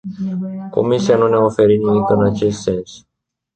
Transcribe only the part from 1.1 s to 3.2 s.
nu ne-a oferit nimic în acest sens.